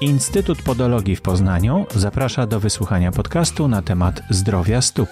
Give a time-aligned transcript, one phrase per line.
[0.00, 5.08] Instytut Podologii w Poznaniu zaprasza do wysłuchania podcastu na temat zdrowia stóp.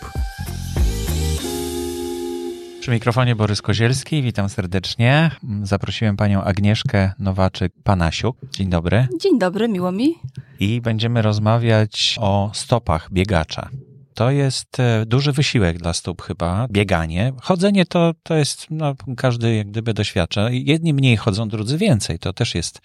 [2.81, 5.31] Przy mikrofonie Borys Kozielski, witam serdecznie.
[5.63, 8.33] Zaprosiłem panią Agnieszkę Nowaczyk-Panasiuk.
[8.51, 9.09] Dzień dobry.
[9.21, 10.15] Dzień dobry, miło mi.
[10.61, 13.69] I będziemy rozmawiać o stopach biegacza.
[14.19, 17.33] To jest e, duży wysiłek dla stóp chyba, bieganie.
[17.43, 20.51] Chodzenie to, to jest, no, każdy jak gdyby doświadcza.
[20.51, 22.19] Jedni mniej chodzą, drudzy więcej.
[22.19, 22.81] To też jest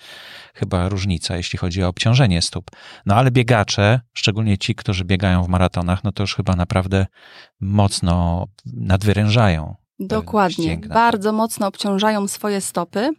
[0.53, 2.71] chyba różnica, jeśli chodzi o obciążenie stóp.
[3.05, 7.05] No ale biegacze, szczególnie ci, którzy biegają w maratonach, no to już chyba naprawdę
[7.59, 9.75] mocno nadwyrężają.
[9.99, 10.77] Dokładnie.
[10.77, 13.09] Bardzo mocno obciążają swoje stopy.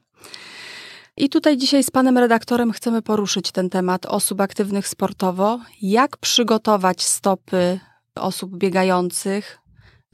[1.17, 5.61] I tutaj dzisiaj z panem redaktorem chcemy poruszyć ten temat osób aktywnych sportowo.
[5.83, 7.81] Jak przygotować stopy
[8.19, 9.59] osób biegających,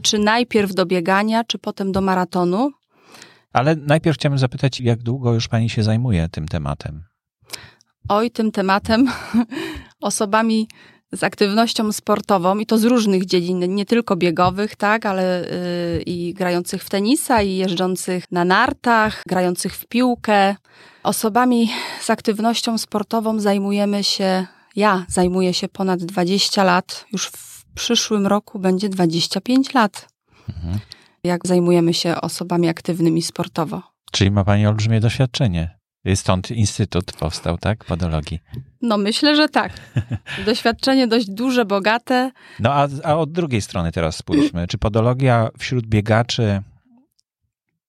[0.03, 2.71] czy najpierw do biegania, czy potem do maratonu.
[3.53, 7.03] Ale najpierw chciałbym zapytać, jak długo już pani się zajmuje tym tematem?
[8.09, 9.11] Oj, tym tematem
[10.01, 10.69] osobami
[11.13, 15.47] z aktywnością sportową i to z różnych dziedzin, nie tylko biegowych, tak, ale
[15.97, 20.57] yy, i grających w tenisa, i jeżdżących na nartach, grających w piłkę.
[21.03, 28.27] Osobami z aktywnością sportową zajmujemy się, ja zajmuję się ponad 20 lat, już w przyszłym
[28.27, 30.09] roku będzie 25 lat,
[30.49, 30.79] mhm.
[31.25, 33.83] jak zajmujemy się osobami aktywnymi sportowo.
[34.13, 35.81] Czyli ma Pani olbrzymie doświadczenie.
[36.15, 37.85] Stąd instytut powstał, tak?
[37.85, 38.39] Podologii.
[38.83, 39.73] No myślę, że tak.
[40.47, 42.31] Doświadczenie dość duże, bogate.
[42.61, 44.67] No a, a od drugiej strony teraz spójrzmy.
[44.67, 46.63] Czy podologia wśród biegaczy,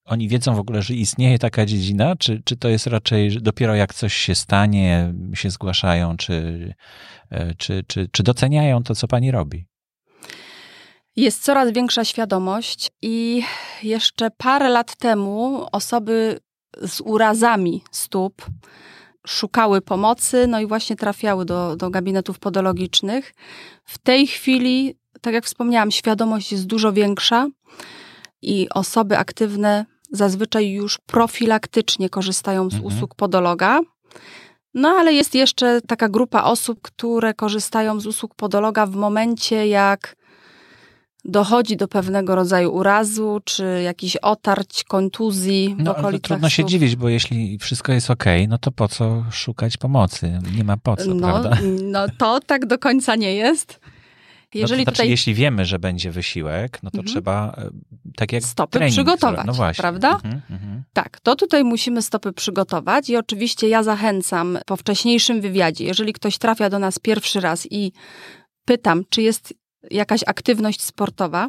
[0.05, 2.15] oni wiedzą w ogóle, że istnieje taka dziedzina?
[2.15, 6.73] Czy, czy to jest raczej dopiero jak coś się stanie, się zgłaszają, czy,
[7.29, 9.65] e, czy, czy, czy doceniają to, co pani robi?
[11.15, 13.43] Jest coraz większa świadomość i
[13.83, 16.39] jeszcze parę lat temu osoby
[16.81, 18.45] z urazami stóp
[19.27, 23.33] szukały pomocy, no i właśnie trafiały do, do gabinetów podologicznych.
[23.85, 27.47] W tej chwili, tak jak wspomniałam, świadomość jest dużo większa
[28.41, 32.93] i osoby aktywne zazwyczaj już profilaktycznie korzystają z mhm.
[32.93, 33.79] usług podologa.
[34.73, 40.15] No ale jest jeszcze taka grupa osób, które korzystają z usług podologa w momencie, jak
[41.25, 46.95] dochodzi do pewnego rodzaju urazu, czy jakichś otarć, kontuzji no, w okolicach Trudno się dziwić,
[46.95, 50.39] bo jeśli wszystko jest ok, no to po co szukać pomocy?
[50.57, 51.57] Nie ma po co, no, prawda?
[51.83, 53.79] No to tak do końca nie jest.
[54.53, 55.09] Jeżeli, no to znaczy, tutaj...
[55.09, 57.07] jeśli wiemy, że będzie wysiłek, no to mhm.
[57.07, 57.69] trzeba e,
[58.15, 59.81] tak jak stopy trening, przygotować, no właśnie.
[59.81, 60.13] prawda?
[60.13, 60.83] Mhm, mhm.
[60.93, 66.37] Tak, to tutaj musimy stopy przygotować i oczywiście ja zachęcam po wcześniejszym wywiadzie, jeżeli ktoś
[66.37, 67.91] trafia do nas pierwszy raz i
[68.65, 69.53] pytam, czy jest
[69.91, 71.47] jakaś aktywność sportowa,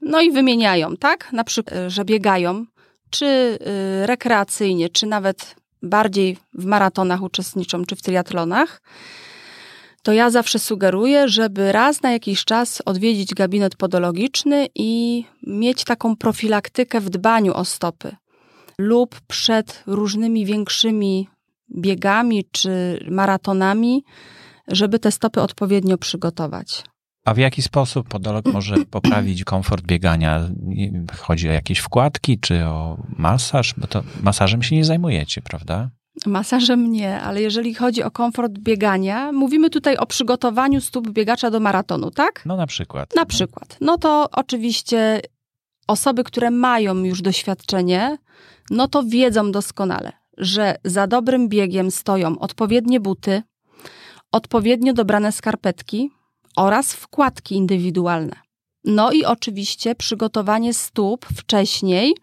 [0.00, 1.32] no i wymieniają, tak?
[1.32, 2.66] Na przykład, że biegają,
[3.10, 8.82] czy y, rekreacyjnie, czy nawet bardziej w maratonach uczestniczą, czy w triatlonach,
[10.02, 16.16] to ja zawsze sugeruję, żeby raz na jakiś czas odwiedzić gabinet podologiczny i mieć taką
[16.16, 18.16] profilaktykę w dbaniu o stopy.
[18.78, 21.28] Lub przed różnymi większymi
[21.76, 24.04] biegami czy maratonami,
[24.68, 26.84] żeby te stopy odpowiednio przygotować.
[27.26, 30.48] A w jaki sposób podolog może poprawić komfort biegania?
[31.18, 33.74] Chodzi o jakieś wkładki, czy o masaż?
[33.76, 35.90] Bo to masażem się nie zajmujecie, prawda?
[36.26, 41.60] Masażem nie, ale jeżeli chodzi o komfort biegania, mówimy tutaj o przygotowaniu stóp biegacza do
[41.60, 42.42] maratonu, tak?
[42.46, 43.14] No na przykład.
[43.14, 43.78] Na przykład.
[43.80, 45.20] No to oczywiście
[45.86, 48.18] osoby, które mają już doświadczenie,
[48.70, 53.42] no to wiedzą doskonale, że za dobrym biegiem stoją odpowiednie buty,
[54.32, 56.10] odpowiednio dobrane skarpetki,
[56.56, 58.36] oraz wkładki indywidualne.
[58.84, 62.14] No i oczywiście przygotowanie stóp wcześniej,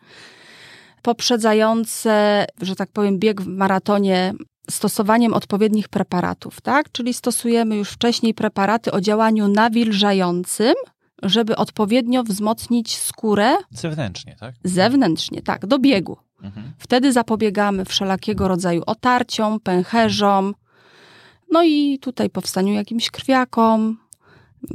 [1.02, 4.34] poprzedzające, że tak powiem, bieg w maratonie
[4.70, 6.92] stosowaniem odpowiednich preparatów, tak?
[6.92, 10.74] Czyli stosujemy już wcześniej preparaty o działaniu nawilżającym,
[11.24, 13.56] żeby odpowiednio wzmocnić skórę.
[13.70, 14.56] Zewnętrznie, tak?
[14.64, 16.18] Zewnętrznie, tak, do biegu.
[16.44, 16.74] Mhm.
[16.78, 20.54] Wtedy zapobiegamy wszelakiego rodzaju otarciom, pęcherzom,
[21.52, 23.98] no i tutaj powstaniu jakimś krwiakom,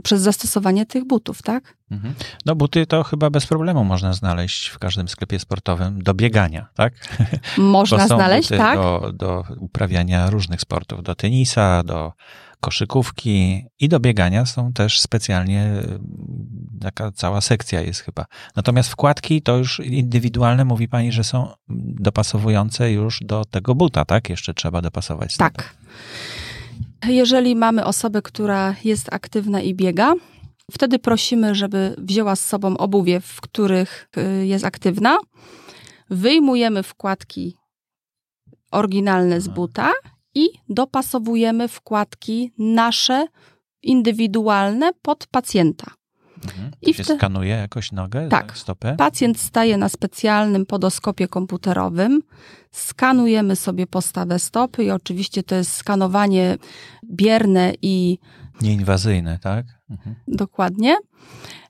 [0.02, 1.76] przez zastosowanie tych butów, tak?
[1.90, 2.14] Mhm.
[2.46, 6.94] No buty to chyba bez problemu można znaleźć w każdym sklepie sportowym do biegania, tak?
[7.58, 8.78] Można znaleźć, tak?
[8.78, 12.12] Do, do uprawiania różnych sportów, do tenisa, do
[12.60, 15.72] koszykówki i do biegania są też specjalnie
[16.80, 18.24] taka cała sekcja jest chyba.
[18.56, 21.52] Natomiast wkładki to już indywidualne, mówi pani, że są
[22.00, 24.30] dopasowujące już do tego buta, tak?
[24.30, 25.34] Jeszcze trzeba dopasować.
[25.34, 25.50] Stopę.
[25.50, 25.76] Tak.
[27.06, 30.14] Jeżeli mamy osobę, która jest aktywna i biega,
[30.70, 35.18] wtedy prosimy, żeby wzięła z sobą obuwie, w których y, jest aktywna.
[36.10, 37.56] Wyjmujemy wkładki
[38.70, 39.92] oryginalne z buta
[40.34, 43.26] i dopasowujemy wkładki nasze
[43.82, 45.97] indywidualne pod pacjenta.
[46.44, 46.70] Mhm.
[46.82, 48.58] I się skanuje jakoś nogę, tak.
[48.58, 48.94] stopę?
[48.98, 52.22] Pacjent staje na specjalnym podoskopie komputerowym,
[52.70, 56.58] skanujemy sobie postawę stopy i oczywiście to jest skanowanie
[57.12, 58.18] bierne i...
[58.60, 59.66] Nieinwazyjne, tak?
[59.90, 60.16] Mhm.
[60.28, 60.96] Dokładnie.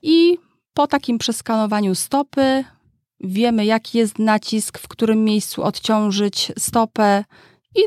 [0.01, 0.37] I
[0.73, 2.63] po takim przeskanowaniu stopy
[3.19, 7.23] wiemy, jaki jest nacisk, w którym miejscu odciążyć stopę
[7.75, 7.79] i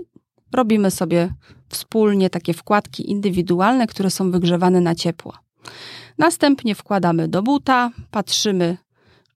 [0.52, 1.34] robimy sobie
[1.68, 5.34] wspólnie takie wkładki indywidualne, które są wygrzewane na ciepło.
[6.18, 8.76] Następnie wkładamy do buta, patrzymy,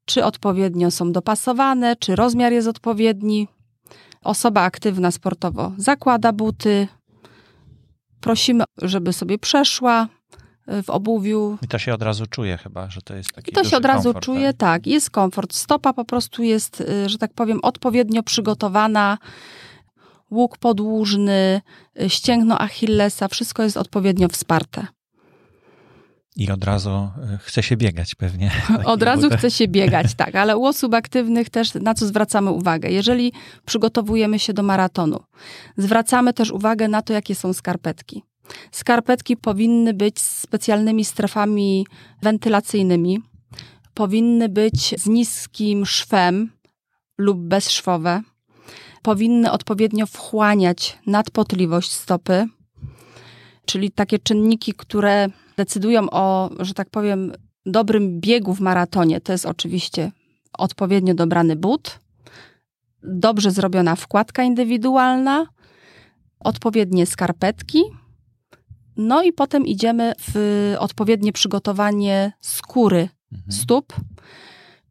[0.05, 3.49] czy odpowiednio są dopasowane, czy rozmiar jest odpowiedni.
[4.23, 6.89] Osoba aktywna sportowo zakłada buty.
[8.21, 10.09] Prosimy, żeby sobie przeszła
[10.69, 11.59] y, w obuwiu.
[11.63, 13.85] I to się od razu czuje chyba, że to jest taki I to się od
[13.85, 14.57] razu komfort, czuje, tak?
[14.57, 15.55] tak, jest komfort.
[15.55, 19.19] Stopa po prostu jest, y, że tak powiem, odpowiednio przygotowana.
[20.31, 21.61] Łuk podłużny,
[22.01, 24.87] y, ścięgno Achillesa, wszystko jest odpowiednio wsparte.
[26.37, 27.11] I od razu e,
[27.43, 28.51] chce się biegać pewnie.
[28.85, 32.91] Od razu chce się biegać, tak, ale u osób aktywnych też na co zwracamy uwagę?
[32.91, 33.33] Jeżeli
[33.65, 35.21] przygotowujemy się do maratonu,
[35.77, 38.23] zwracamy też uwagę na to, jakie są skarpetki.
[38.73, 41.87] Skarpetki powinny być z specjalnymi strefami
[42.23, 43.21] wentylacyjnymi,
[43.95, 46.51] powinny być z niskim szwem
[47.19, 48.23] lub bezszwowe,
[49.03, 52.47] powinny odpowiednio wchłaniać nadpotliwość stopy,
[53.67, 57.33] czyli takie czynniki, które decydują o, że tak powiem,
[57.67, 60.13] dobrym biegu w maratonie, to jest oczywiście
[60.59, 62.01] odpowiednio dobrany but,
[63.03, 65.47] dobrze zrobiona wkładka indywidualna,
[66.41, 67.83] odpowiednie skarpetki,
[68.97, 73.53] no i potem idziemy w odpowiednie przygotowanie skóry mhm.
[73.53, 73.93] stóp,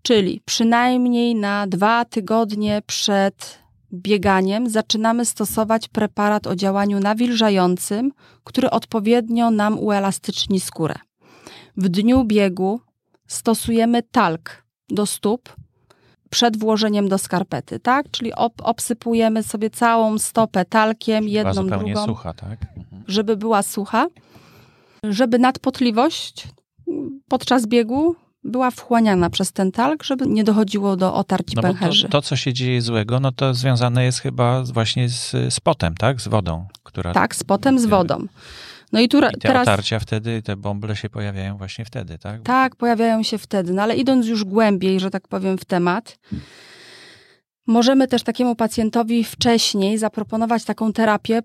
[0.02, 8.12] czyli przynajmniej na dwa tygodnie przed bieganiem zaczynamy stosować preparat o działaniu nawilżającym,
[8.44, 10.96] który odpowiednio nam uelastyczni skórę.
[11.78, 12.80] W dniu biegu
[13.28, 15.56] stosujemy talk do stóp
[16.30, 18.12] przed włożeniem do skarpety, tak?
[18.12, 22.06] Czyli ob obsypujemy sobie całą stopę talkiem, jedną, drugą.
[22.06, 22.60] sucha, tak?
[22.78, 23.04] Mhm.
[23.08, 24.08] Żeby była sucha,
[25.04, 26.48] żeby nadpotliwość
[27.28, 28.16] podczas biegu
[28.46, 32.04] była wchłaniana przez ten talk, żeby nie dochodziło do otarć no pęcherzy.
[32.04, 35.96] To, to, co się dzieje złego, no to związane jest chyba właśnie z, z potem,
[35.96, 36.22] tak?
[36.22, 37.14] Z wodą, która...
[37.14, 38.28] Tak, z potem, z wodą.
[38.92, 39.68] No i, tu, I te teraz...
[39.68, 42.42] otarcia wtedy, te bąble się pojawiają właśnie wtedy, tak?
[42.42, 43.74] Tak, pojawiają się wtedy.
[43.74, 46.18] No ale idąc już głębiej, że tak powiem, w temat,
[47.68, 51.42] Możemy też takiemu pacjentowi wcześniej zaproponować taką terapię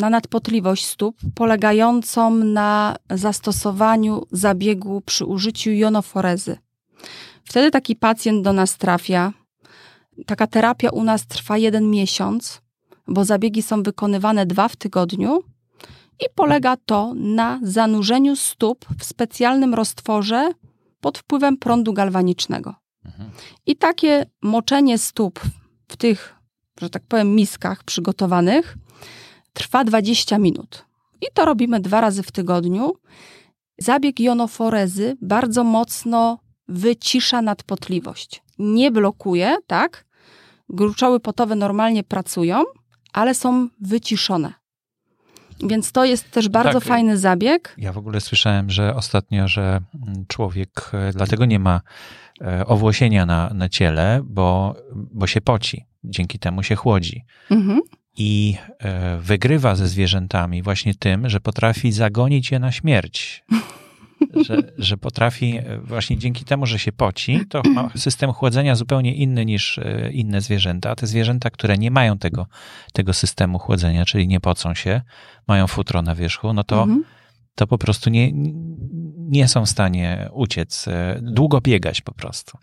[0.00, 6.58] na nadpotliwość stóp, polegającą na zastosowaniu zabiegu przy użyciu jonoforezy.
[7.44, 9.32] Wtedy taki pacjent do nas trafia.
[10.26, 12.60] Taka terapia u nas trwa jeden miesiąc,
[13.08, 15.42] bo zabiegi są wykonywane dwa w tygodniu
[16.20, 20.50] i polega to na zanurzeniu stóp w specjalnym roztworze
[21.00, 22.74] pod wpływem prądu galwanicznego.
[23.66, 25.40] I takie moczenie stóp
[25.88, 26.34] w tych,
[26.80, 28.76] że tak powiem, miskach przygotowanych
[29.52, 30.84] trwa 20 minut.
[31.20, 32.92] I to robimy dwa razy w tygodniu.
[33.78, 36.38] Zabieg jonoforezy bardzo mocno
[36.68, 38.42] wycisza nadpotliwość.
[38.58, 40.04] Nie blokuje, tak?
[40.68, 42.64] Gruczoły potowe normalnie pracują,
[43.12, 44.52] ale są wyciszone.
[45.60, 47.74] Więc to jest też bardzo tak, fajny zabieg.
[47.78, 49.80] Ja w ogóle słyszałem, że ostatnio, że
[50.28, 51.80] człowiek e, dlatego nie ma
[52.66, 55.86] owłosienia na, na ciele, bo, bo się poci.
[56.04, 57.24] Dzięki temu się chłodzi.
[57.50, 57.80] Mhm.
[58.16, 63.44] I e, wygrywa ze zwierzętami właśnie tym, że potrafi zagonić je na śmierć.
[64.46, 69.44] że, że potrafi właśnie dzięki temu, że się poci, to ma system chłodzenia zupełnie inny
[69.44, 70.90] niż e, inne zwierzęta.
[70.90, 72.46] A te zwierzęta, które nie mają tego,
[72.92, 75.00] tego systemu chłodzenia, czyli nie pocą się,
[75.48, 77.04] mają futro na wierzchu, no to, mhm.
[77.54, 78.32] to po prostu nie,
[79.28, 82.58] nie są w stanie uciec, e, długo biegać po prostu.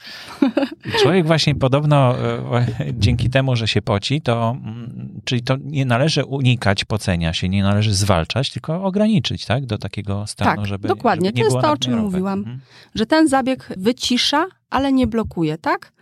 [1.02, 6.26] Człowiek właśnie podobno e, dzięki temu, że się poci, to mm, czyli to nie należy
[6.26, 11.28] unikać pocenia się, nie należy zwalczać, tylko ograniczyć, tak, do takiego stanu, tak, żeby dokładnie,
[11.28, 12.60] żeby nie to jest to, o czym mówiłam, mhm.
[12.96, 15.94] że ten zabieg wycisza, ale nie blokuje, tak?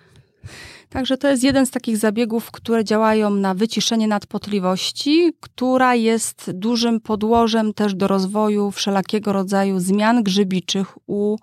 [0.91, 7.00] Także to jest jeden z takich zabiegów, które działają na wyciszenie nadpotliwości, która jest dużym
[7.00, 11.38] podłożem też do rozwoju wszelakiego rodzaju zmian grzybiczych u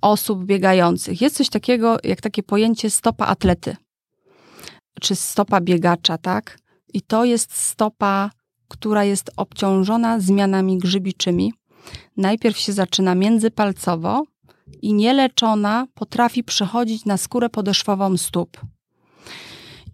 [0.00, 1.20] osób biegających.
[1.20, 3.76] Jest coś takiego jak takie pojęcie stopa atlety,
[5.00, 6.58] czy stopa biegacza, tak?
[6.94, 8.30] I to jest stopa,
[8.68, 11.52] która jest obciążona zmianami grzybiczymi.
[12.16, 14.24] Najpierw się zaczyna międzypalcowo,
[14.82, 18.60] i nieleczona potrafi przechodzić na skórę podeszwową stóp.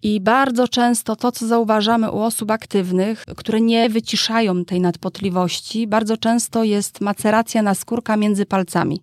[0.03, 6.17] I bardzo często to, co zauważamy u osób aktywnych, które nie wyciszają tej nadpotliwości, bardzo
[6.17, 9.03] często jest maceracja naskórka między palcami.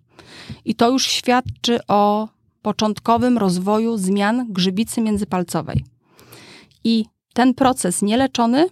[0.64, 2.28] I to już świadczy o
[2.62, 5.84] początkowym rozwoju zmian grzybicy międzypalcowej.
[6.84, 8.68] I ten proces nieleczony,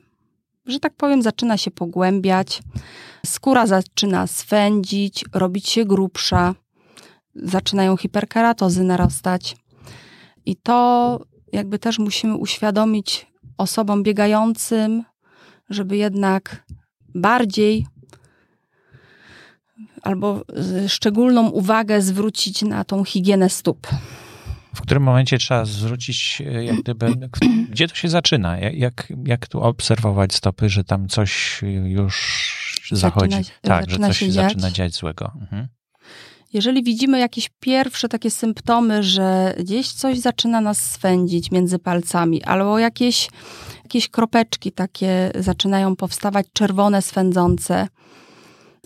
[0.67, 2.63] że tak powiem, zaczyna się pogłębiać,
[3.27, 6.55] skóra zaczyna swędzić, robić się grubsza,
[7.37, 9.57] zaczynają hiperkeratozy narastać.
[10.47, 11.21] I to
[11.53, 13.27] jakby też musimy uświadomić
[13.59, 15.05] osobom biegającym,
[15.71, 16.65] żeby jednak
[17.15, 17.87] bardziej
[20.03, 20.43] albo
[20.89, 23.87] szczególną uwagę zwrócić na tą higienę stóp.
[24.75, 27.07] W którym momencie trzeba zwrócić, e, jak gdyby,
[27.71, 28.59] gdzie to się zaczyna?
[28.59, 33.37] Jak, jak tu obserwować stopy, że tam coś już zachodzi?
[33.37, 35.33] Zaczyna, tak, że coś się zaczyna dziać złego.
[35.41, 35.69] Mhm.
[36.55, 42.79] Jeżeli widzimy jakieś pierwsze takie symptomy, że gdzieś coś zaczyna nas swędzić między palcami, albo
[42.79, 43.29] jakieś,
[43.83, 47.89] jakieś kropeczki takie zaczynają powstawać czerwone, swędzące,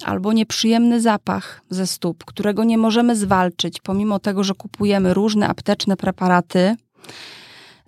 [0.05, 5.97] albo nieprzyjemny zapach ze stóp, którego nie możemy zwalczyć, pomimo tego, że kupujemy różne apteczne
[5.97, 6.77] preparaty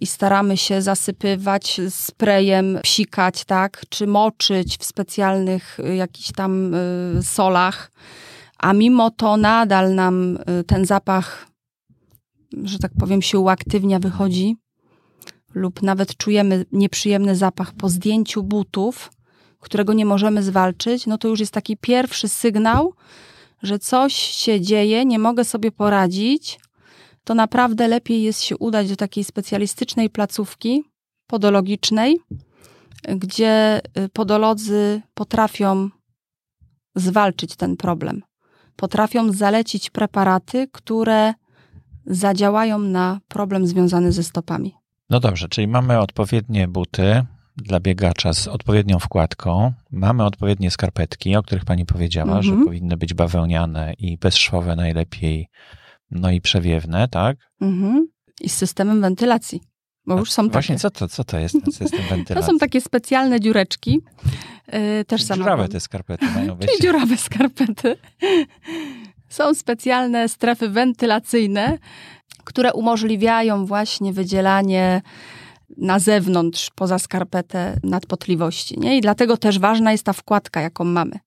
[0.00, 7.22] i staramy się zasypywać sprayem, psikać, tak, czy moczyć w specjalnych y, jakichś tam y,
[7.22, 7.90] solach,
[8.60, 11.46] a mimo to nadal nam y, ten zapach,
[12.64, 14.56] że tak powiem, się uaktywnia, wychodzi,
[15.54, 19.12] lub nawet czujemy nieprzyjemny zapach po zdjęciu butów,
[19.58, 22.94] którego nie możemy zwalczyć, no to już jest taki pierwszy sygnał,
[23.62, 26.60] że coś się dzieje, nie mogę sobie poradzić,
[27.24, 30.84] to naprawdę lepiej jest się udać do takiej specjalistycznej placówki
[31.26, 32.18] podologicznej,
[33.08, 35.90] gdzie y, podolodzy potrafią
[36.94, 38.22] zwalczyć ten problem.
[38.80, 41.34] Potrafią zalecić preparaty, które
[42.06, 44.74] zadziałają na problem związany ze stopami.
[45.10, 47.22] No dobrze, czyli mamy odpowiednie buty,
[47.56, 49.72] dla biegacza z odpowiednią wkładką.
[49.90, 52.42] Mamy odpowiednie skarpetki, o których pani powiedziała, mhm.
[52.42, 55.48] że powinny być bawełniane i bezszwowe najlepiej,
[56.10, 57.36] no i przewiewne, tak?
[57.60, 58.08] Mhm.
[58.40, 59.60] I z systemem wentylacji.
[60.06, 60.80] Bo już są Właśnie, takie.
[60.80, 62.34] co to, co to jest ten system wentylacji?
[62.46, 64.00] To są takie specjalne dziureczki.
[64.72, 66.68] Yy, też Dziurawe te skarpety mają być.
[66.68, 67.96] Czyli dziurawe skarpety.
[69.28, 71.78] Są specjalne strefy wentylacyjne,
[72.44, 75.02] które umożliwiają właśnie wydzielanie
[75.76, 78.80] na zewnątrz, poza skarpetę nadpotliwości.
[78.80, 78.98] Nie?
[78.98, 81.18] I dlatego też ważna jest ta wkładka, jaką mamy.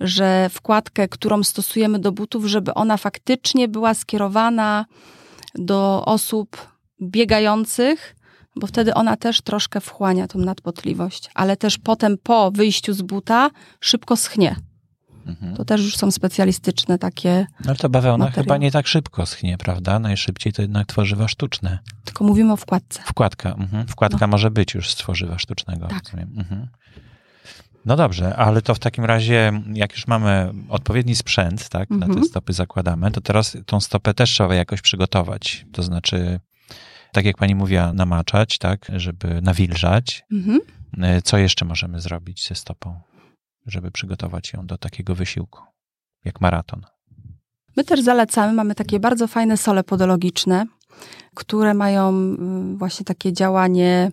[0.00, 4.86] Że wkładkę, którą stosujemy do butów, żeby ona faktycznie była skierowana
[5.54, 6.68] do osób
[7.02, 8.16] biegających,
[8.56, 13.50] bo wtedy ona też troszkę wchłania tą nadpotliwość, ale też potem po wyjściu z buta
[13.80, 14.56] szybko schnie.
[15.26, 15.56] Mhm.
[15.56, 17.46] To też już są specjalistyczne takie.
[17.60, 18.44] No ale ta bawełna materiały.
[18.44, 19.98] chyba nie tak szybko schnie, prawda?
[19.98, 21.78] Najszybciej to jednak tworzywa sztuczne.
[22.04, 23.02] Tylko mówimy o wkładce.
[23.06, 23.54] Wkładka.
[23.54, 23.86] Mhm.
[23.86, 24.30] Wkładka no.
[24.30, 25.86] może być już z tworzywa sztucznego.
[25.86, 26.14] Tak.
[26.14, 26.68] Mhm.
[27.84, 32.04] No dobrze, ale to w takim razie, jak już mamy odpowiedni sprzęt, tak, na te
[32.04, 32.24] mhm.
[32.24, 35.66] stopy zakładamy, to teraz tą stopę też trzeba jakoś przygotować.
[35.72, 36.40] To znaczy,
[37.14, 40.24] tak jak pani mówiła, namaczać, tak, żeby nawilżać.
[40.32, 40.60] Mhm.
[40.98, 43.00] E, co jeszcze możemy zrobić ze stopą?
[43.66, 45.60] żeby przygotować ją do takiego wysiłku,
[46.24, 46.82] jak maraton.
[47.76, 50.66] My też zalecamy, mamy takie bardzo fajne sole podologiczne,
[51.34, 54.10] które mają mm, właśnie takie działanie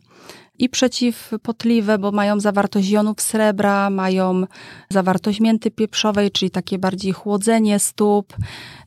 [0.62, 4.44] i przeciwpotliwe, bo mają zawartość jonów srebra, mają
[4.90, 8.34] zawartość mięty pieprzowej, czyli takie bardziej chłodzenie stóp,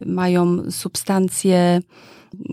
[0.07, 1.81] mają substancje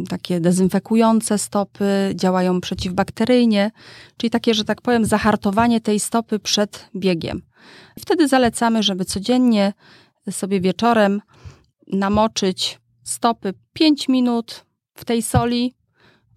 [0.09, 3.71] takie dezynfekujące stopy, działają przeciwbakteryjnie,
[4.17, 7.41] czyli takie, że tak powiem, zahartowanie tej stopy przed biegiem.
[7.99, 9.73] Wtedy zalecamy, żeby codziennie
[10.31, 11.21] sobie wieczorem
[11.87, 15.73] namoczyć stopy 5 minut w tej soli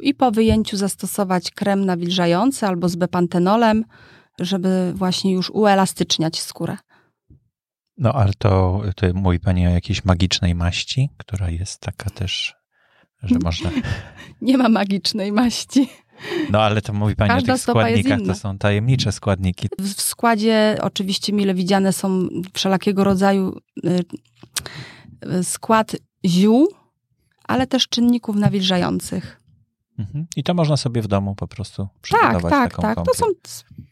[0.00, 3.84] i po wyjęciu zastosować krem nawilżający albo z bepantenolem,
[4.40, 6.76] żeby właśnie już uelastyczniać skórę.
[7.98, 12.54] No ale to, to mówi Pani o jakiejś magicznej maści, która jest taka też,
[13.22, 13.70] że można...
[14.40, 15.88] Nie ma magicznej maści.
[16.50, 19.68] No ale to mówi Pani Każda o tych składnikach, to są tajemnicze składniki.
[19.78, 24.00] W składzie oczywiście mile widziane są wszelakiego rodzaju y,
[25.38, 25.96] y, skład
[26.26, 26.68] ziół,
[27.44, 29.43] ale też czynników nawilżających.
[29.98, 30.26] Mhm.
[30.36, 32.94] I to można sobie w domu po prostu przygotować Tak, tak, tak.
[32.94, 33.14] Kąpiel.
[33.14, 33.26] To są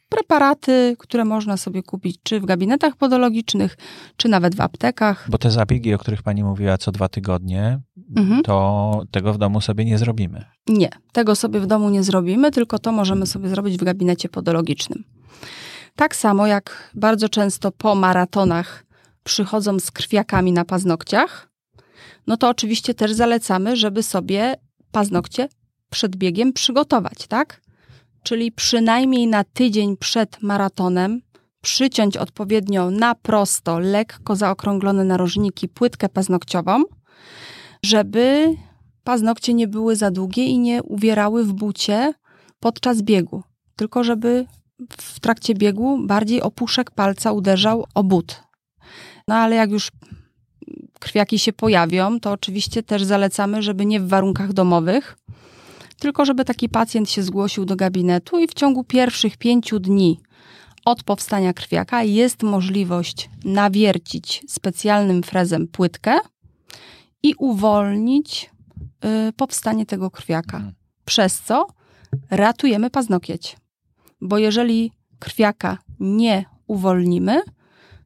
[0.08, 3.76] preparaty, które można sobie kupić czy w gabinetach podologicznych,
[4.16, 5.26] czy nawet w aptekach.
[5.30, 7.80] Bo te zabiegi, o których pani mówiła co dwa tygodnie,
[8.16, 8.42] mhm.
[8.42, 10.44] to tego w domu sobie nie zrobimy.
[10.68, 15.04] Nie, tego sobie w domu nie zrobimy, tylko to możemy sobie zrobić w gabinecie podologicznym.
[15.96, 18.84] Tak samo jak bardzo często po maratonach
[19.24, 21.48] przychodzą z krwiakami na paznokciach,
[22.26, 24.54] no to oczywiście też zalecamy, żeby sobie
[24.92, 25.48] paznokcie
[25.92, 27.60] przed biegiem przygotować, tak?
[28.22, 31.22] czyli przynajmniej na tydzień przed maratonem
[31.60, 36.82] przyciąć odpowiednio na prosto, lekko zaokrąglone narożniki, płytkę paznokciową,
[37.84, 38.56] żeby
[39.04, 42.14] paznokcie nie były za długie i nie uwierały w bucie
[42.60, 43.42] podczas biegu,
[43.76, 44.46] tylko żeby
[44.90, 48.42] w trakcie biegu bardziej opuszek palca uderzał o but.
[49.28, 49.90] No ale jak już
[51.00, 55.16] krwiaki się pojawią, to oczywiście też zalecamy, żeby nie w warunkach domowych,
[56.02, 60.20] tylko żeby taki pacjent się zgłosił do gabinetu i w ciągu pierwszych pięciu dni
[60.84, 66.18] od powstania krwiaka jest możliwość nawiercić specjalnym frezem płytkę
[67.22, 68.50] i uwolnić
[69.28, 70.56] y, powstanie tego krwiaka.
[70.56, 70.74] Mhm.
[71.04, 71.66] Przez co
[72.30, 73.56] ratujemy paznokieć.
[74.20, 77.42] Bo jeżeli krwiaka nie uwolnimy,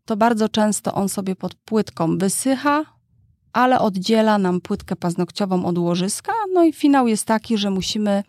[0.04, 2.84] to bardzo często on sobie pod płytką wysycha,
[3.56, 6.32] ale oddziela nam płytkę paznokciową od łożyska.
[6.52, 8.22] No i finał jest taki, że musimy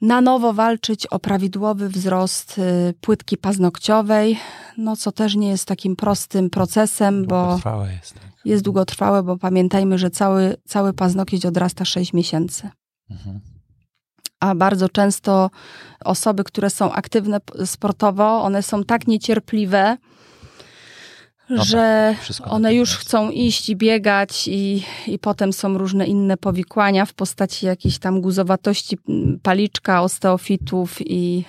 [0.00, 4.38] na nowo walczyć o prawidłowy wzrost y, płytki paznokciowej,
[4.78, 8.22] no co też nie jest takim prostym procesem, bo jest, tak.
[8.44, 12.70] jest długotrwałe, bo pamiętajmy, że cały, cały paznokieć odrasta 6 miesięcy.
[13.10, 13.40] Mhm.
[14.40, 15.50] A bardzo często
[16.04, 19.96] osoby, które są aktywne sportowo, one są tak niecierpliwe,
[21.50, 26.36] no że tak, one już chcą iść i biegać i, i potem są różne inne
[26.36, 28.98] powikłania w postaci jakiejś tam guzowatości
[29.42, 31.44] paliczka, osteofitów i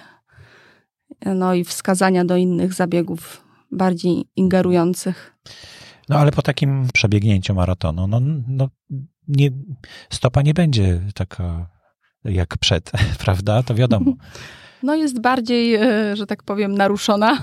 [1.25, 5.35] no i wskazania do innych zabiegów bardziej ingerujących.
[6.09, 8.69] No ale po takim przebiegnięciu maratonu, no, no
[9.27, 9.49] nie,
[10.09, 11.69] stopa nie będzie taka
[12.23, 12.91] jak przed,
[13.23, 13.63] prawda?
[13.63, 14.13] To wiadomo.
[14.83, 17.37] No jest bardziej, e, że tak powiem, naruszona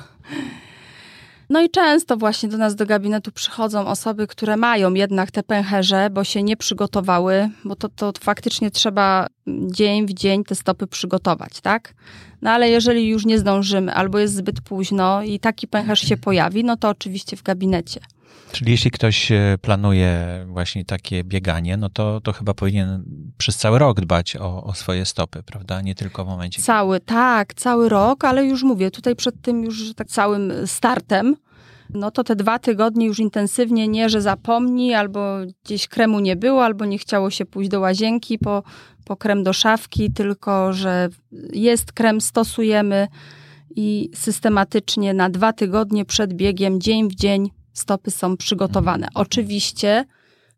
[1.53, 6.11] no i często właśnie do nas do gabinetu przychodzą osoby, które mają jednak te pęcherze,
[6.11, 11.61] bo się nie przygotowały, bo to, to faktycznie trzeba dzień w dzień te stopy przygotować,
[11.61, 11.95] tak?
[12.43, 16.65] No ale jeżeli już nie zdążymy albo jest zbyt późno i taki pęcherz się pojawi,
[16.65, 18.01] no to oczywiście w gabinecie.
[18.53, 23.05] Czyli jeśli ktoś e, planuje właśnie takie bieganie, no to, to chyba powinien
[23.39, 25.81] przez cały rok dbać o, o swoje stopy, prawda?
[25.81, 26.63] Nie tylko w momencie.
[26.63, 31.37] Cały, tak, cały rok, ale już mówię, tutaj przed tym już tak całym startem,
[31.91, 36.65] no to te dwa tygodnie już intensywnie nie, że zapomni, albo gdzieś kremu nie było,
[36.65, 38.63] albo nie chciało się pójść do łazienki po,
[39.05, 41.09] po krem do szafki, tylko że
[41.53, 43.09] jest krem, stosujemy
[43.77, 49.09] i systematycznie na dwa tygodnie przed biegiem, dzień w dzień stopy są przygotowane.
[49.15, 50.05] Oczywiście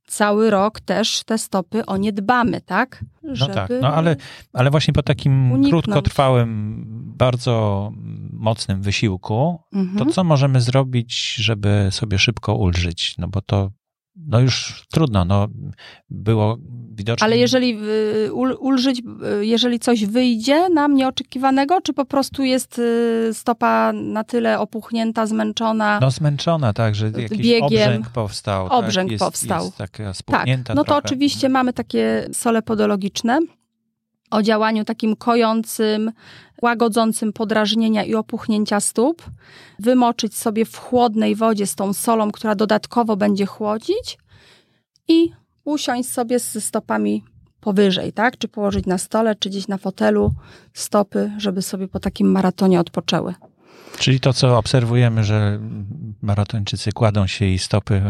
[0.07, 3.05] cały rok też te stopy o nie dbamy, tak?
[3.23, 4.17] Żeby no tak, no ale,
[4.53, 5.85] ale właśnie po takim uniknąć.
[5.85, 6.85] krótkotrwałym,
[7.17, 7.93] bardzo
[8.33, 9.99] mocnym wysiłku, mhm.
[9.99, 13.15] to co możemy zrobić, żeby sobie szybko ulżyć?
[13.19, 13.71] No bo to
[14.17, 15.49] no już trudno, no
[16.11, 16.59] było
[16.91, 17.25] widocznie.
[17.25, 17.79] Ale jeżeli
[18.27, 19.03] y, ulżyć,
[19.41, 25.27] y, jeżeli coś wyjdzie nam nieoczekiwanego, czy po prostu jest y, stopa na tyle opuchnięta,
[25.27, 25.99] zmęczona?
[26.01, 28.69] No zmęczona, tak, że jakiś biegiem, obrzęk powstał.
[28.69, 28.79] Tak?
[28.79, 29.13] Obrzęk tak?
[29.13, 29.65] jest, powstał.
[29.65, 31.03] Jest taka spuchnięta tak, no to trochę.
[31.05, 33.41] oczywiście mamy takie sole podologiczne
[34.31, 36.13] o działaniu takim kojącym,
[36.65, 39.23] łagodzącym podrażnienia i opuchnięcia stóp,
[39.79, 44.19] wymoczyć sobie w chłodnej wodzie z tą solą, która dodatkowo będzie chłodzić
[45.09, 45.31] i
[45.65, 47.25] usiąść sobie z stopami
[47.61, 48.39] powyżej, tak?
[48.39, 50.33] Czy położyć na stole, czy gdzieś na fotelu
[50.73, 53.35] stopy, żeby sobie po takim maratonie odpoczęły.
[53.99, 55.61] Czyli to, co obserwujemy, że
[56.23, 58.03] maratończycy kładą się i stopy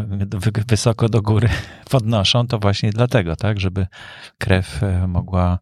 [0.69, 1.49] wysoko do góry
[1.91, 3.61] podnoszą, to właśnie dlatego, tak?
[3.61, 3.87] Żeby
[4.39, 5.59] krew e, mogła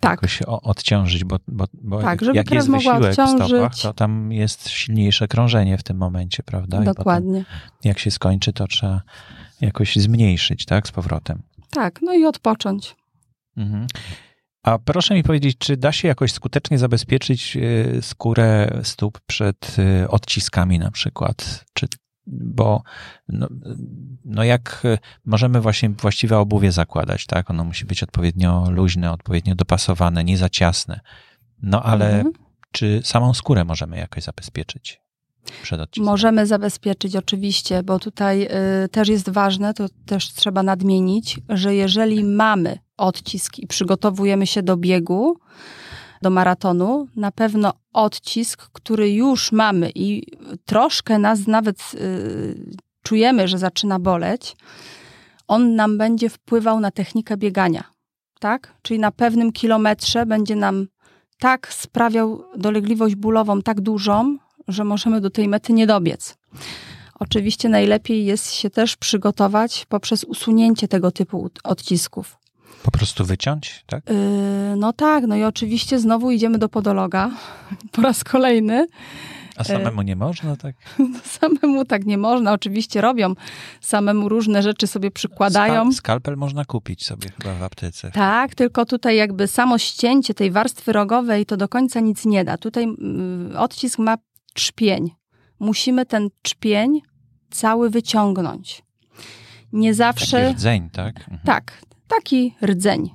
[0.00, 0.10] tak.
[0.10, 5.28] jakoś odciążyć, bo, bo, bo tak, jak jest wysiłek w stopach, to tam jest silniejsze
[5.28, 6.80] krążenie w tym momencie, prawda?
[6.80, 7.44] Dokładnie.
[7.84, 9.02] Jak się skończy, to trzeba
[9.60, 11.42] jakoś zmniejszyć, tak, z powrotem.
[11.70, 12.96] Tak, no i odpocząć.
[13.56, 13.86] Mhm.
[14.62, 20.08] A proszę mi powiedzieć, czy da się jakoś skutecznie zabezpieczyć e, skórę stóp przed e,
[20.08, 21.64] odciskami na przykład?
[21.72, 21.86] Czy
[22.32, 22.82] bo
[23.28, 23.48] no,
[24.24, 27.50] no jak e, możemy właśnie właściwe obuwie zakładać, tak?
[27.50, 31.00] Ono musi być odpowiednio luźne, odpowiednio dopasowane, nie za ciasne.
[31.62, 32.34] No ale mhm.
[32.72, 35.00] czy samą skórę możemy jakoś zabezpieczyć?
[35.62, 35.96] Przed?
[35.96, 38.48] Możemy zabezpieczyć oczywiście, bo tutaj
[38.84, 44.62] y, też jest ważne, to też trzeba nadmienić, że jeżeli mamy odcisk i przygotowujemy się
[44.62, 45.36] do biegu,
[46.22, 50.22] do maratonu, na pewno odcisk, który już mamy i
[50.64, 54.56] troszkę nas nawet y, czujemy, że zaczyna boleć,
[55.48, 57.84] on nam będzie wpływał na technikę biegania,
[58.40, 58.74] tak?
[58.82, 60.86] Czyli na pewnym kilometrze będzie nam
[61.38, 66.38] tak sprawiał dolegliwość bólową tak dużą, że możemy do tej mety nie dobiec.
[67.20, 72.38] Oczywiście najlepiej jest się też przygotować poprzez usunięcie tego typu odcisków.
[72.82, 74.10] Po prostu wyciąć, tak?
[74.10, 77.30] Yy, no tak, no i oczywiście znowu idziemy do podologa
[77.92, 78.86] po raz kolejny.
[79.56, 80.76] A samemu nie można, tak?
[81.40, 82.52] samemu tak nie można.
[82.52, 83.34] Oczywiście robią.
[83.80, 85.82] Samemu różne rzeczy sobie przykładają.
[85.82, 88.10] Skal skalpel można kupić sobie chyba w aptece.
[88.10, 92.58] Tak, tylko tutaj jakby samo ścięcie tej warstwy rogowej to do końca nic nie da.
[92.58, 92.86] Tutaj
[93.56, 94.16] odcisk ma
[94.54, 95.10] trzpień.
[95.58, 97.00] Musimy ten trzpień
[97.50, 98.82] cały wyciągnąć.
[99.72, 100.42] Nie zawsze.
[100.42, 101.18] Taki rdzeń, tak?
[101.18, 101.40] Mhm.
[101.44, 103.10] Tak, taki rdzeń.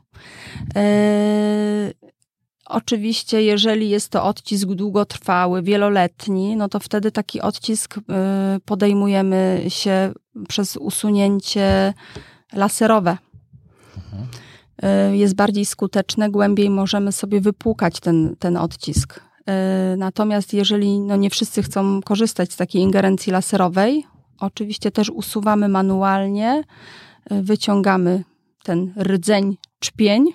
[0.75, 1.93] Yy,
[2.65, 8.01] Oczywiście, jeżeli jest to odcisk długotrwały, wieloletni, no to wtedy taki odcisk y,
[8.65, 10.13] podejmujemy się
[10.47, 11.93] przez usunięcie
[12.53, 13.17] laserowe.
[15.12, 19.19] Y, jest bardziej skuteczne, głębiej możemy sobie wypłukać ten, ten odcisk.
[19.97, 24.06] Natomiast jeżeli no nie wszyscy chcą korzystać z takiej ingerencji laserowej,
[24.39, 26.63] oczywiście też usuwamy manualnie,
[27.32, 28.23] wyciągamy
[28.63, 30.34] ten rdzeń, czpień,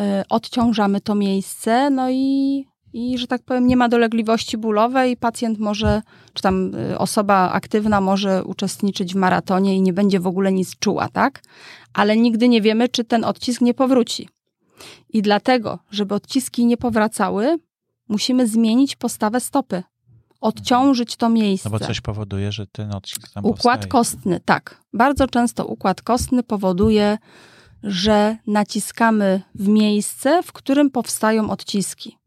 [0.00, 5.16] Y, odciążamy to miejsce, no i, i, że tak powiem, nie ma dolegliwości bólowej.
[5.16, 10.26] Pacjent może, czy tam y, osoba aktywna może uczestniczyć w maratonie i nie będzie w
[10.26, 11.42] ogóle nic czuła, tak?
[11.94, 14.28] Ale nigdy nie wiemy, czy ten odcisk nie powróci.
[15.08, 17.58] I dlatego, żeby odciski nie powracały,
[18.08, 19.82] musimy zmienić postawę stopy.
[20.40, 21.70] Odciążyć to miejsce.
[21.70, 23.86] No bo coś powoduje, że ten odcisk tam Układ powstaje.
[23.86, 24.80] kostny, tak.
[24.92, 27.18] Bardzo często układ kostny powoduje
[27.82, 32.18] że naciskamy w miejsce, w którym powstają odciski.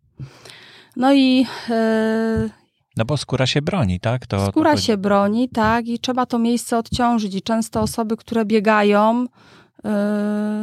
[0.96, 1.46] No i.
[1.70, 2.50] Yy,
[2.98, 4.28] no bo skóra się broni, tak?
[4.28, 4.82] To, skóra to...
[4.82, 7.36] się broni, tak, i trzeba to miejsce odciążyć.
[7.36, 9.92] I często osoby, które biegają, yy,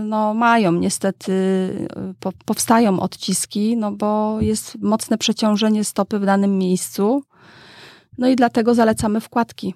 [0.05, 1.33] no mają niestety,
[1.97, 7.23] yy, po, powstają odciski, no bo jest mocne przeciążenie stopy w danym miejscu.
[8.19, 9.75] No i dlatego zalecamy wkładki.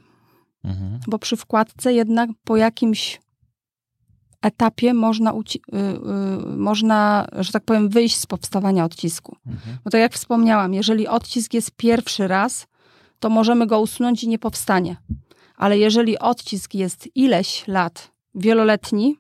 [0.64, 1.00] Mhm.
[1.07, 3.20] Bo przy wkładce jednak po jakimś
[4.42, 9.37] etapie można, y, y, można, że tak powiem, wyjść z powstawania odcisku.
[9.46, 9.78] Mhm.
[9.85, 12.66] Bo tak jak wspomniałam, jeżeli odcisk jest pierwszy raz,
[13.18, 14.96] to możemy go usunąć i nie powstanie.
[15.57, 19.16] Ale jeżeli odcisk jest ileś lat, wieloletni,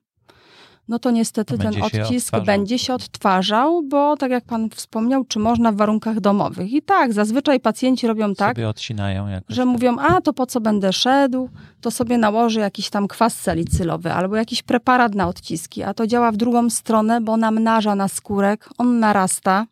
[0.88, 5.38] no to niestety ten odcisk się będzie się odtwarzał, bo tak jak pan wspomniał, czy
[5.38, 6.72] można w warunkach domowych.
[6.72, 8.56] I tak, zazwyczaj pacjenci robią tak,
[9.48, 9.66] że tak.
[9.66, 11.48] mówią, a to po co będę szedł,
[11.80, 16.32] to sobie nałożę jakiś tam kwas salicylowy albo jakiś preparat na odciski, a to działa
[16.32, 19.66] w drugą stronę, bo namnaża na skórek, on narasta,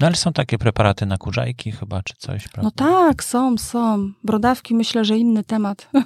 [0.00, 2.62] no ale są takie preparaty na kurzajki chyba, czy coś, prawda?
[2.62, 4.12] No tak, są, są.
[4.24, 5.88] Brodawki myślę, że inny temat.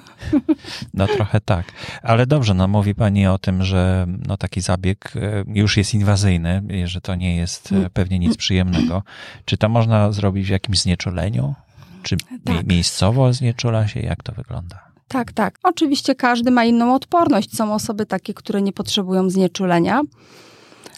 [0.93, 1.65] No trochę tak.
[2.03, 6.63] Ale dobrze, no mówi pani o tym, że no taki zabieg e, już jest inwazyjny,
[6.85, 9.03] że to nie jest e, pewnie nic przyjemnego.
[9.45, 11.55] Czy to można zrobić w jakimś znieczuleniu?
[12.03, 12.67] Czy tak.
[12.67, 13.99] miejscowo znieczula się?
[13.99, 14.79] Jak to wygląda?
[15.07, 15.59] Tak, tak.
[15.63, 17.55] Oczywiście każdy ma inną odporność.
[17.55, 20.01] Są osoby takie, które nie potrzebują znieczulenia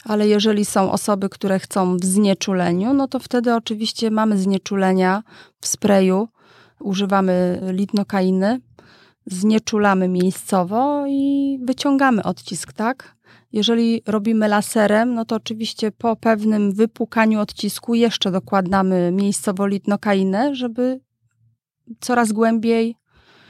[0.04, 5.24] ale jeżeli są osoby, które chcą w znieczuleniu, no to wtedy oczywiście mamy znieczulenia
[5.62, 6.28] w sprayu,
[6.80, 8.60] używamy litnokainy,
[9.26, 13.16] znieczulamy miejscowo i wyciągamy odcisk, tak?
[13.52, 21.00] Jeżeli robimy laserem, no to oczywiście po pewnym wypłukaniu odcisku jeszcze dokładamy miejscowo litnokainę, żeby
[22.00, 22.96] coraz głębiej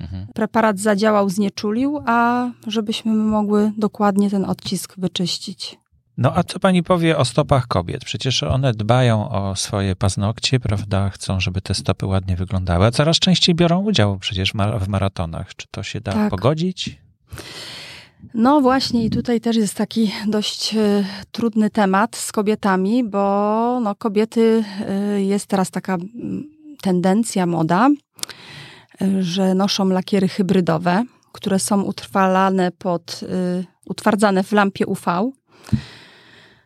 [0.02, 0.28] mhm.
[0.34, 5.83] preparat zadziałał, znieczulił, a żebyśmy mogły dokładnie ten odcisk wyczyścić.
[6.18, 8.06] No a co pani powie o stopach kobiet?
[8.06, 11.10] Przecież one dbają o swoje paznokcie, prawda?
[11.10, 15.56] Chcą, żeby te stopy ładnie wyglądały, a coraz częściej biorą udział przecież w maratonach.
[15.56, 16.30] Czy to się da tak.
[16.30, 16.98] pogodzić?
[18.34, 23.96] No właśnie i tutaj też jest taki dość y, trudny temat z kobietami, bo no,
[23.96, 24.64] kobiety
[25.16, 25.98] y, jest teraz taka
[26.82, 27.90] tendencja, moda,
[29.02, 33.22] y, że noszą lakiery hybrydowe, które są utrwalane pod,
[33.86, 35.32] utwardzane w lampie UV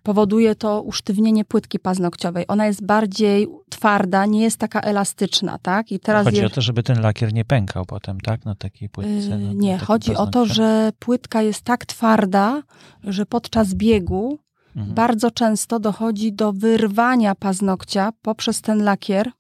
[0.07, 2.45] powoduje to usztywnienie płytki paznokciowej.
[2.47, 5.91] Ona jest bardziej twarda, nie jest taka elastyczna, tak?
[5.91, 6.45] I teraz chodzi je...
[6.45, 8.45] o to, żeby ten lakier nie pękał potem, tak?
[8.45, 9.29] Na takiej płytce.
[9.29, 12.61] Yy, nie, chodzi o to, że płytka jest tak twarda,
[13.03, 14.39] że podczas biegu
[14.75, 14.95] mhm.
[14.95, 19.31] bardzo często dochodzi do wyrwania paznokcia poprzez ten lakier.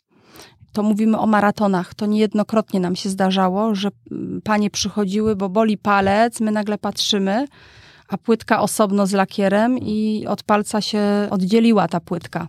[0.73, 1.93] To mówimy o maratonach.
[1.93, 7.47] To niejednokrotnie nam się zdarzało, że mm, panie przychodziły, bo boli palec, my nagle patrzymy,
[8.07, 12.47] a płytka osobno z lakierem i od palca się oddzieliła ta płytka.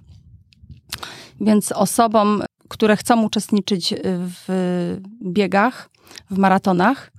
[1.41, 5.91] Więc osobom, które chcą uczestniczyć w biegach,
[6.31, 7.13] w maratonach,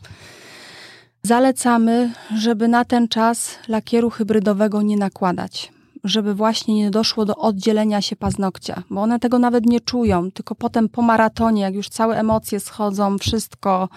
[1.24, 5.72] zalecamy, żeby na ten czas lakieru hybrydowego nie nakładać
[6.04, 10.56] żeby właśnie nie doszło do oddzielenia się paznokcia, bo one tego nawet nie czują, tylko
[10.56, 13.90] potem po maratonie, jak już całe emocje schodzą, wszystko,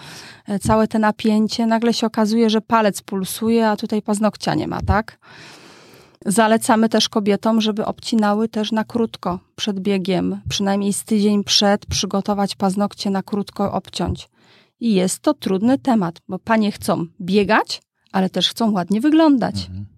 [0.47, 4.81] e, całe te napięcie, nagle się okazuje, że palec pulsuje, a tutaj paznokcia nie ma,
[4.81, 5.19] tak?
[6.25, 12.55] Zalecamy też kobietom, żeby obcinały też na krótko przed biegiem, przynajmniej z tydzień przed, przygotować
[12.55, 14.29] paznokcie na krótko obciąć.
[14.79, 19.55] I jest to trudny temat, bo panie chcą biegać, ale też chcą ładnie wyglądać.
[19.55, 19.92] Mhm.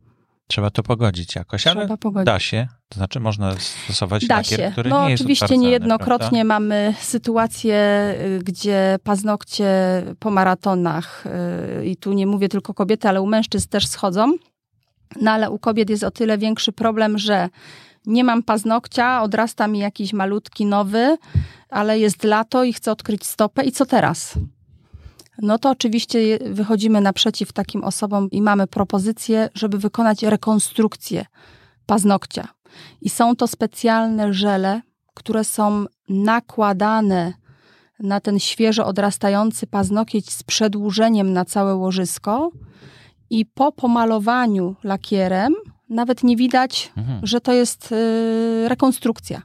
[0.47, 2.25] Trzeba to pogodzić jakoś, Trzeba ale pogodzić.
[2.25, 2.67] da się.
[2.89, 4.71] To znaczy można stosować da lakier, się.
[4.71, 6.43] który no, nie jest Oczywiście niejednokrotnie prawda?
[6.43, 7.77] mamy sytuacje,
[8.25, 9.67] y, gdzie paznokcie
[10.19, 11.23] po maratonach
[11.77, 14.33] yy, i tu nie mówię tylko kobiety, ale u mężczyzn też schodzą.
[15.21, 17.49] No ale u kobiet jest o tyle większy problem, że
[18.05, 21.17] nie mam paznokcia, odrasta mi jakiś malutki nowy,
[21.69, 24.33] ale jest lato i chcę odkryć stopę i co teraz?
[25.41, 31.25] No to oczywiście wychodzimy naprzeciw takim osobom i mamy propozycję, żeby wykonać rekonstrukcję
[31.85, 32.47] paznokcia.
[33.01, 34.81] I są to specjalne żele,
[35.13, 37.33] które są nakładane
[37.99, 42.51] na ten świeżo odrastający paznokieć z przedłużeniem na całe łożysko
[43.29, 45.53] i po pomalowaniu lakierem
[45.89, 47.27] nawet nie widać, mhm.
[47.27, 49.41] że to jest y, rekonstrukcja.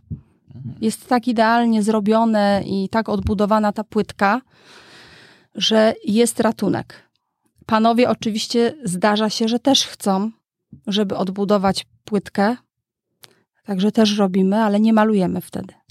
[0.55, 0.75] Mhm.
[0.81, 4.41] Jest tak idealnie zrobione i tak odbudowana ta płytka,
[5.55, 7.11] że jest ratunek.
[7.67, 10.31] Panowie oczywiście zdarza się, że też chcą,
[10.87, 12.57] żeby odbudować płytkę.
[13.65, 15.75] Także też robimy, ale nie malujemy wtedy.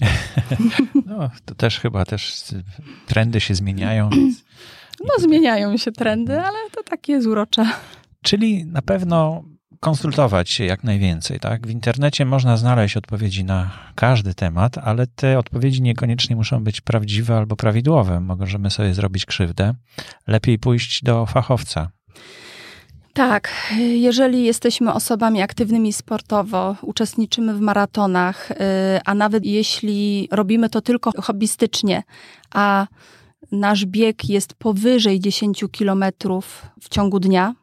[1.06, 2.44] No, to też chyba też
[3.06, 4.10] trendy się zmieniają.
[5.00, 7.66] No, zmieniają się trendy, ale to takie jest urocze.
[8.22, 9.44] Czyli na pewno
[9.80, 11.40] konsultować się jak najwięcej.
[11.40, 11.66] Tak?
[11.66, 17.36] W internecie można znaleźć odpowiedzi na każdy temat, ale te odpowiedzi niekoniecznie muszą być prawdziwe
[17.36, 18.20] albo prawidłowe.
[18.20, 19.74] Możemy sobie zrobić krzywdę.
[20.26, 21.90] Lepiej pójść do fachowca.
[23.12, 28.54] Tak, jeżeli jesteśmy osobami aktywnymi sportowo, uczestniczymy w maratonach, y,
[29.04, 32.02] a nawet jeśli robimy to tylko hobbystycznie,
[32.50, 32.86] a
[33.52, 37.54] nasz bieg jest powyżej 10 kilometrów w ciągu dnia,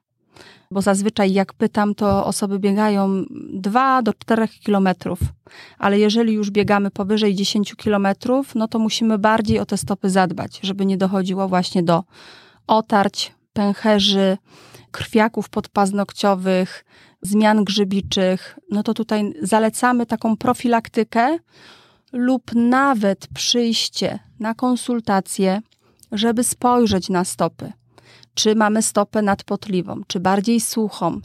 [0.71, 5.19] bo zazwyczaj jak pytam, to osoby biegają 2 do 4 kilometrów,
[5.77, 10.59] ale jeżeli już biegamy powyżej 10 kilometrów, no to musimy bardziej o te stopy zadbać,
[10.63, 12.03] żeby nie dochodziło właśnie do
[12.67, 14.37] otarć, pęcherzy,
[14.91, 16.85] krwiaków podpaznokciowych,
[17.21, 18.59] zmian grzybiczych.
[18.71, 21.37] No to tutaj zalecamy taką profilaktykę
[22.13, 25.61] lub nawet przyjście na konsultację,
[26.11, 27.73] żeby spojrzeć na stopy
[28.37, 31.21] czy mamy stopę nadpotliwą, czy bardziej suchą,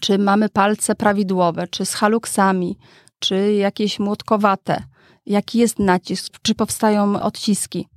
[0.00, 2.78] czy mamy palce prawidłowe, czy z haluksami,
[3.18, 4.82] czy jakieś młotkowate,
[5.26, 7.88] jaki jest nacisk, czy powstają odciski.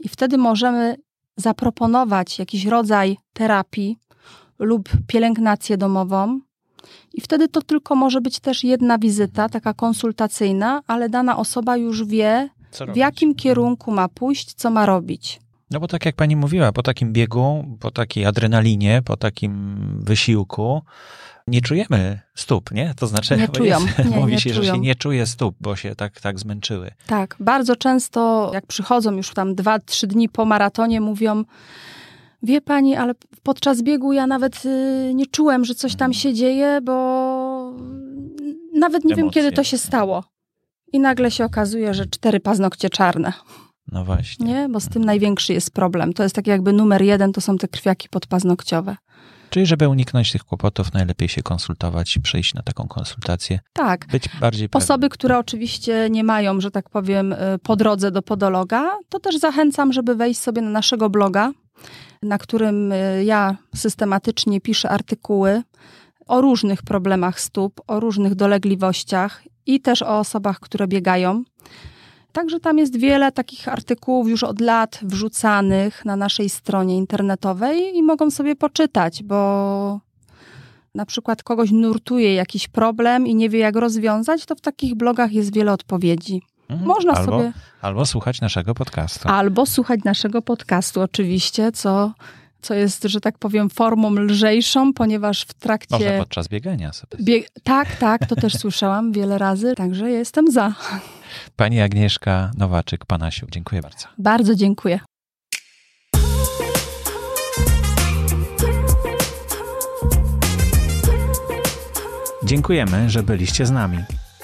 [0.00, 0.96] I wtedy możemy
[1.36, 3.96] zaproponować jakiś rodzaj terapii
[4.58, 6.40] lub pielęgnację domową.
[7.14, 12.04] I wtedy to tylko może być też jedna wizyta, taka konsultacyjna, ale dana osoba już
[12.04, 12.48] wie,
[12.92, 15.40] w jakim kierunku ma pójść, co ma robić.
[15.70, 20.82] No bo tak jak pani mówiła, po takim biegu, po takiej adrenalinie, po takim wysiłku,
[21.46, 22.94] nie czujemy stóp, nie?
[22.96, 23.80] To znaczy, nie czują.
[23.80, 24.62] Jest, nie, mówi nie się, czują.
[24.62, 26.90] że się nie czuje stóp, bo się tak, tak zmęczyły.
[27.06, 31.44] Tak, bardzo często jak przychodzą już tam dwa, trzy dni po maratonie, mówią,
[32.42, 36.14] wie pani, ale podczas biegu ja nawet y, nie czułem, że coś tam mhm.
[36.14, 36.92] się dzieje, bo
[38.74, 39.16] nawet nie Emocje.
[39.16, 40.24] wiem, kiedy to się stało.
[40.92, 43.32] I nagle się okazuje, że cztery paznokcie czarne.
[43.92, 44.46] No właśnie.
[44.46, 46.12] Nie, bo z tym największy jest problem.
[46.12, 48.96] To jest tak jakby numer jeden, to są te krwiaki podpaznokciowe.
[49.50, 53.60] Czyli, żeby uniknąć tych kłopotów, najlepiej się konsultować i przyjść na taką konsultację.
[53.72, 54.06] Tak.
[54.06, 58.98] Być bardziej Osoby, które oczywiście nie mają, że tak powiem, y, po drodze do podologa,
[59.08, 61.52] to też zachęcam, żeby wejść sobie na naszego bloga,
[62.22, 65.62] na którym y, ja systematycznie piszę artykuły
[66.26, 71.44] o różnych problemach stóp, o różnych dolegliwościach i też o osobach, które biegają.
[72.32, 78.02] Także tam jest wiele takich artykułów już od lat wrzucanych na naszej stronie internetowej i
[78.02, 80.00] mogą sobie poczytać, bo
[80.94, 85.32] na przykład kogoś nurtuje jakiś problem i nie wie, jak rozwiązać, to w takich blogach
[85.32, 86.42] jest wiele odpowiedzi.
[86.68, 86.88] Mhm.
[86.88, 87.52] Można albo, sobie.
[87.82, 89.28] Albo słuchać naszego podcastu.
[89.28, 92.12] Albo słuchać naszego podcastu, oczywiście, co,
[92.62, 95.94] co jest, że tak powiem, formą lżejszą, ponieważ w trakcie.
[95.94, 97.18] Może podczas biegania sobie.
[97.20, 97.48] Bieg...
[97.62, 100.74] Tak, tak, to też słyszałam wiele razy, także jestem za.
[101.56, 104.06] Pani Agnieszka Nowaczyk-Panasiuk, dziękuję bardzo.
[104.18, 105.00] Bardzo dziękuję.
[112.44, 113.98] Dziękujemy, że byliście z nami.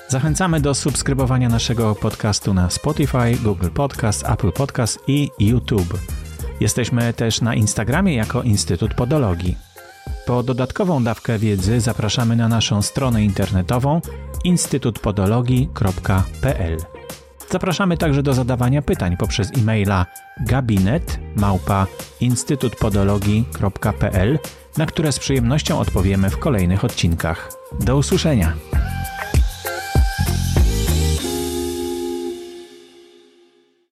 [0.08, 5.98] Zachęcamy do subskrybowania naszego podcastu na Spotify, Google Podcast, Apple Podcast i YouTube.
[6.60, 9.56] Jesteśmy też na Instagramie jako Instytut Podologii.
[10.26, 14.00] Po dodatkową dawkę wiedzy zapraszamy na naszą stronę internetową
[14.44, 16.76] instytutpodologii.pl.
[17.50, 20.06] Zapraszamy także do zadawania pytań poprzez e-maila
[20.40, 21.86] gabinet małpa
[22.20, 24.38] instytutpodologii.pl,
[24.76, 27.52] na które z przyjemnością odpowiemy w kolejnych odcinkach.
[27.80, 28.52] Do usłyszenia!